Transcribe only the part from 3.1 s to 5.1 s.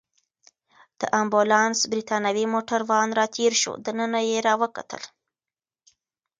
راتېر شو، دننه يې راوکتل.